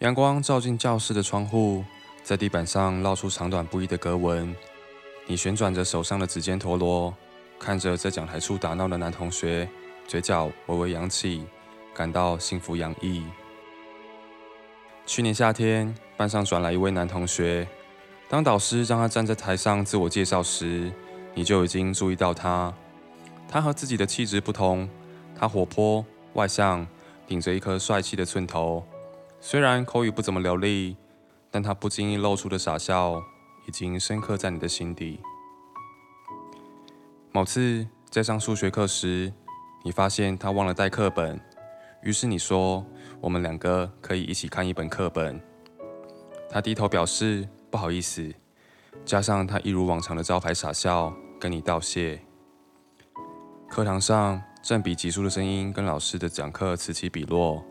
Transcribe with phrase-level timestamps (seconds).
[0.00, 1.82] 阳光照进教室的窗户，
[2.22, 4.54] 在地板上烙出长短不一的格纹。
[5.26, 7.14] 你旋转着手上的指尖陀螺，
[7.58, 9.66] 看着在讲台处打闹的男同学，
[10.06, 11.46] 嘴角微微扬起，
[11.94, 13.24] 感到幸福洋溢。
[15.06, 17.66] 去年夏天，班上转来一位男同学，
[18.28, 20.92] 当导师让他站在台上自我介绍时，
[21.32, 22.70] 你就已经注意到他。
[23.48, 24.86] 他和自己的气质不同，
[25.34, 26.04] 他活泼
[26.34, 26.86] 外向，
[27.26, 28.84] 顶着一颗帅气的寸头。
[29.40, 30.96] 虽然口语不怎么流利，
[31.50, 33.22] 但他不经意露出的傻笑，
[33.66, 35.20] 已经深刻在你的心底。
[37.32, 39.32] 某次在上数学课时，
[39.84, 41.40] 你发现他忘了带课本，
[42.02, 42.84] 于是你说
[43.20, 45.40] ：“我们两个可以一起看一本课本。”
[46.50, 48.32] 他低头表示不好意思，
[49.04, 52.20] 加上他一如往常的招牌傻笑，跟你道谢。
[53.68, 57.62] 课堂上，正比级数的声音跟老师的讲课此起彼落。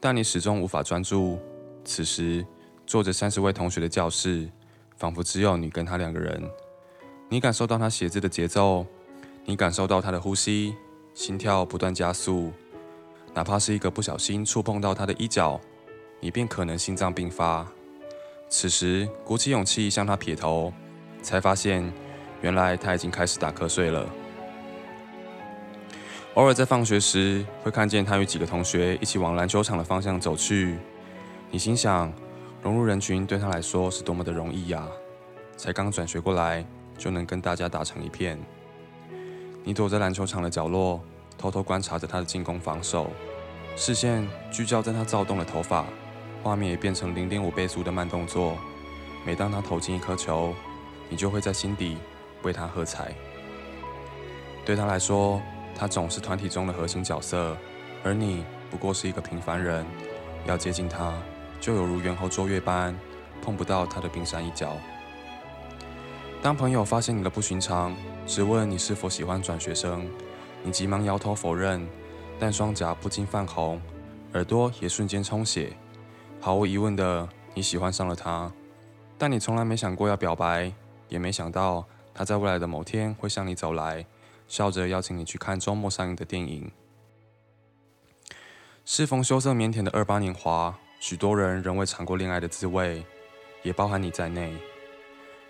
[0.00, 1.38] 但你始终无法专注。
[1.84, 2.46] 此时，
[2.86, 4.48] 坐着三十位同学的教室，
[4.96, 6.42] 仿佛只有你跟他两个人。
[7.28, 8.86] 你感受到他写字的节奏，
[9.44, 10.74] 你感受到他的呼吸，
[11.14, 12.52] 心跳不断加速。
[13.34, 15.60] 哪怕是一个不小心触碰到他的衣角，
[16.20, 17.66] 你便可能心脏病发。
[18.48, 20.72] 此时，鼓起勇气向他撇头，
[21.22, 21.92] 才发现，
[22.40, 24.08] 原来他已经开始打瞌睡了。
[26.34, 30.78] 偶尔在放学时，会看见他与几个同学一起往篮球场的方向走去。
[31.50, 32.12] 你心想，
[32.62, 34.86] 融入人群对他来说是多么的容易呀！
[35.56, 36.64] 才刚转学过来，
[36.96, 38.38] 就能跟大家打成一片。
[39.64, 41.00] 你躲在篮球场的角落，
[41.36, 43.10] 偷偷观察着他的进攻防守，
[43.74, 45.84] 视线聚焦在他躁动的头发，
[46.44, 48.56] 画面也变成零点五倍速的慢动作。
[49.26, 50.54] 每当他投进一颗球，
[51.08, 51.96] 你就会在心底
[52.42, 53.12] 为他喝彩。
[54.64, 55.42] 对他来说，
[55.78, 57.56] 他总是团体中的核心角色，
[58.02, 59.86] 而你不过是一个平凡人。
[60.44, 61.14] 要接近他，
[61.60, 62.98] 就犹如猿猴捉月般，
[63.40, 64.76] 碰不到他的冰山一角。
[66.42, 67.94] 当朋友发现你的不寻常，
[68.26, 70.08] 质问你是否喜欢转学生，
[70.62, 71.86] 你急忙摇头否认，
[72.40, 73.80] 但双颊不禁泛红，
[74.34, 75.72] 耳朵也瞬间充血。
[76.40, 78.50] 毫无疑问的，你喜欢上了他，
[79.16, 80.72] 但你从来没想过要表白，
[81.08, 84.04] 也没想到他在未来的某天会向你走来。
[84.48, 86.72] 笑着邀请你去看周末上映的电影。
[88.84, 93.04] 适逢羞涩腼腆的二八年华，许多人仍未尝过恋爱的滋味，
[93.62, 94.56] 也包含你在内。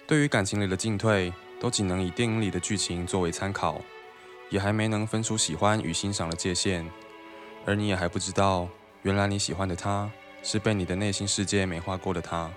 [0.06, 3.80] 对于感情里的进退，都仅能以电影里的剧情作为参考，
[4.50, 6.84] 也还没能分出喜欢与欣赏的界限。
[7.64, 8.68] 而你也还不知道，
[9.02, 10.10] 原来你喜欢的他，
[10.42, 12.50] 是被你的内心世界美化过的他。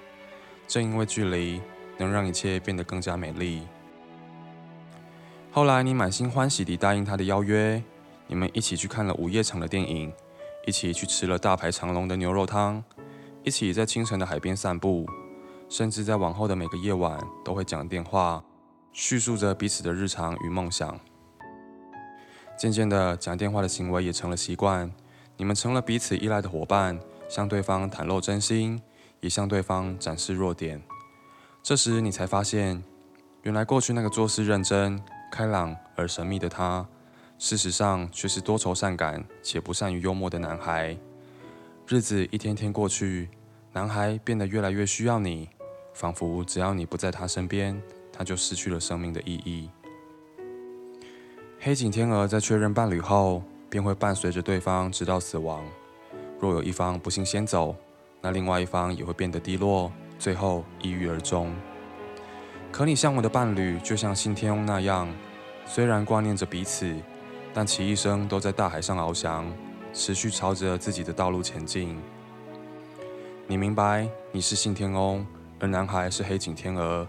[0.67, 1.61] 正因为距离，
[1.97, 3.67] 能让一切变得更加美丽。
[5.53, 7.83] 后来，你满心欢喜地答应他的邀约，
[8.27, 10.09] 你们一起去看了午夜场的电影，
[10.65, 12.81] 一起去吃了大排长龙的牛肉汤，
[13.43, 15.05] 一起在清晨的海边散步，
[15.67, 18.41] 甚至在往后的每个夜晚都会讲电话，
[18.93, 20.97] 叙述着彼此的日常与梦想。
[22.57, 24.89] 渐渐的，讲电话的行为也成了习惯，
[25.35, 26.97] 你们成了彼此依赖的伙伴，
[27.27, 28.81] 向对方袒露真心，
[29.19, 30.81] 也向对方展示弱点。
[31.61, 32.81] 这时，你才发现，
[33.41, 35.03] 原来过去那个做事认真。
[35.31, 36.85] 开朗而神秘的他，
[37.39, 40.95] 事实上却是多愁善感且不善于幽默的男孩。
[41.87, 43.29] 日子一天天过去，
[43.71, 45.47] 男孩变得越来越需要你，
[45.93, 47.81] 仿佛只要你不在他身边，
[48.11, 49.69] 他就失去了生命的意义。
[51.61, 55.63] 黑井天鹅在确认伴侣后，便会伴随着对方直到死亡。
[56.39, 57.73] 若有一方不幸先走，
[58.19, 61.53] 那另外一方也会变得低落，最后抑郁而终。
[62.71, 65.07] 可你像我的伴侣，就像信天翁那样，
[65.65, 66.95] 虽然挂念着彼此，
[67.53, 69.45] 但其一生都在大海上翱翔，
[69.93, 71.99] 持续朝着自己的道路前进。
[73.45, 75.25] 你明白，你是信天翁，
[75.59, 77.05] 而男孩是黑颈天鹅。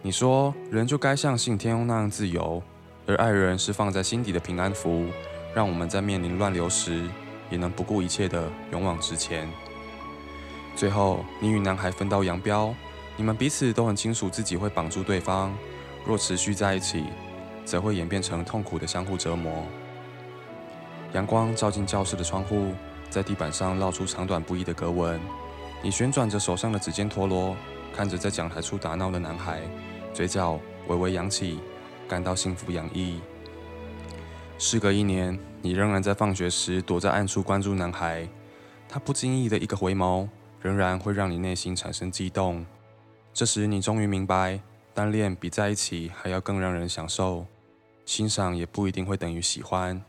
[0.00, 2.62] 你说，人就该像信天翁那样自由，
[3.06, 5.06] 而爱人是放在心底的平安符，
[5.54, 7.04] 让我们在面临乱流时，
[7.50, 9.46] 也能不顾一切的勇往直前。
[10.74, 12.74] 最后，你与男孩分道扬镳。
[13.16, 15.56] 你们彼此都很清楚自己会绑住对方，
[16.04, 17.04] 若持续在一起，
[17.64, 19.64] 则会演变成痛苦的相互折磨。
[21.12, 22.72] 阳光照进教室的窗户，
[23.08, 25.18] 在地板上烙出长短不一的格纹。
[25.82, 27.56] 你旋转着手上的指尖陀螺，
[27.94, 29.62] 看着在讲台处打闹的男孩，
[30.12, 31.58] 嘴角微微扬起，
[32.06, 33.20] 感到幸福洋溢。
[34.58, 38.28] 事隔一年，你仍然在放学时躲在暗处关注男孩，
[38.88, 40.28] 他不经意的一个回眸，
[40.60, 42.66] 仍然会让你内心产生激动。
[43.36, 44.58] 这时，你终于明白，
[44.94, 47.44] 单恋比在一起还要更让人享受。
[48.06, 50.02] 欣赏也不一定会等于喜欢。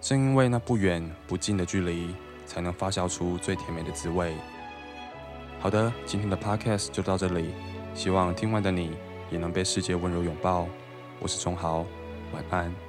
[0.00, 2.14] 正因为那不远不近的距离，
[2.46, 4.36] 才能发酵出最甜美的滋味。
[5.58, 7.50] 好的，今天的 podcast 就到这里，
[7.92, 8.92] 希望听完的你
[9.32, 10.68] 也能被世界温柔拥抱。
[11.18, 11.84] 我是钟豪，
[12.32, 12.87] 晚安。